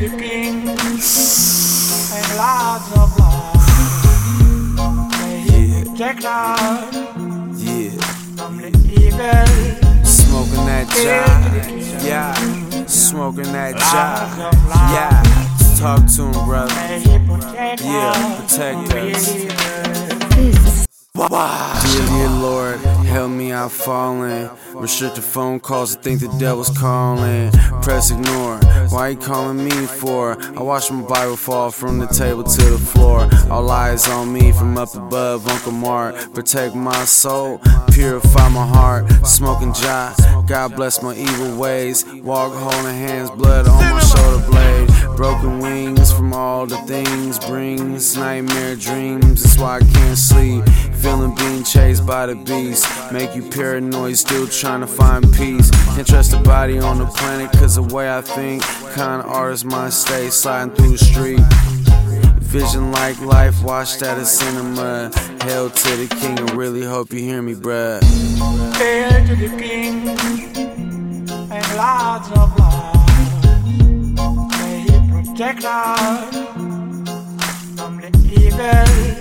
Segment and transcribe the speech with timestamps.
[0.00, 0.78] the king and
[2.38, 3.56] lots of love.
[5.20, 6.94] May he protect us
[7.56, 7.90] Yeah,
[8.36, 8.68] from the
[8.98, 9.46] evil.
[10.04, 12.04] smoking that jive.
[12.04, 12.34] Yeah,
[12.86, 14.38] smoking that jive.
[14.94, 15.22] Yeah,
[15.78, 16.74] talk to him, brother.
[16.74, 19.28] May he protect Yeah, us protect from us.
[19.28, 19.50] evil.
[21.28, 24.48] Dear, dear Lord, help me out falling.
[24.74, 27.50] Restrict the phone calls, I think the devil's calling.
[27.82, 28.58] Press ignore,
[28.90, 30.40] why you calling me for?
[30.40, 33.28] I watched my Bible fall from the table to the floor.
[33.50, 36.14] All eyes on me from up above, Uncle Mark.
[36.34, 37.60] Protect my soul,
[37.92, 39.10] purify my heart.
[39.26, 40.14] Smoking jai,
[40.46, 42.04] God bless my evil ways.
[42.22, 44.88] Walk holding hands, blood on my shoulder blade.
[45.16, 49.29] Broken wings from all the things brings nightmare dreams.
[49.50, 50.64] That's why I can't sleep.
[51.02, 52.86] Feeling being chased by the beast.
[53.12, 55.68] Make you paranoid, still trying to find peace.
[55.96, 58.62] Can't trust a body on the planet, cause the way I think,
[58.94, 61.40] kind of artist mind stay sliding through the street.
[62.38, 65.10] Vision like life, watched at a cinema.
[65.40, 68.00] Hell to the king, I really hope you hear me, bruh.
[68.76, 70.10] Hail to the king
[71.50, 72.94] and lots of love.
[74.60, 76.36] May he protect us
[77.74, 79.19] from the evil.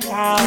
[0.00, 0.43] Protect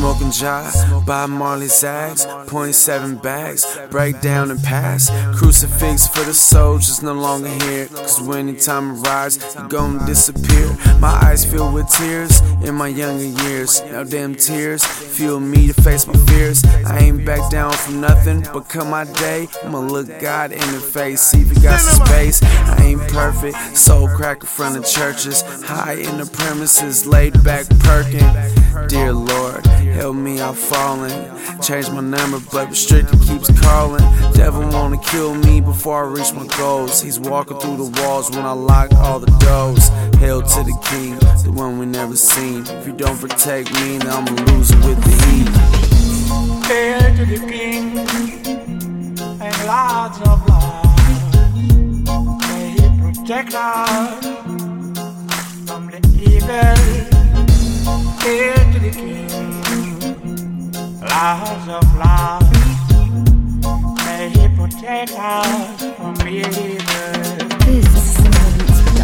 [0.00, 5.10] Smoking Jai by Marley Zags, point seven bags, break down and pass.
[5.38, 7.86] Crucifix for the soldiers no longer here.
[7.88, 10.74] Cause when the time arrives, you gon' disappear.
[11.00, 13.82] My eyes filled with tears in my younger years.
[13.92, 16.64] Now damn tears fuel me to face my fears.
[16.64, 20.80] I ain't back down from nothing, but come my day, I'ma look God in the
[20.80, 22.42] face, see if he got some space.
[22.42, 27.66] I ain't perfect, soul crack in front of churches, high in the premises, laid back
[27.80, 28.30] perking.
[28.88, 29.12] Dear
[30.50, 31.12] Out falling.
[31.62, 34.02] Change my number, but restricted keeps calling.
[34.32, 37.00] Devil wanna kill me before I reach my goals.
[37.00, 39.88] He's walking through the walls when I lock all the doors.
[40.18, 42.66] Hail to the king, the one we never seen.
[42.66, 45.48] If you don't protect me, then I'ma lose it with the heat.
[46.66, 47.98] Hail to the king
[49.40, 50.84] and lots of love.
[52.48, 54.39] May he protect us
[61.20, 62.50] clouds of love.
[64.06, 66.79] May He protect us from evil.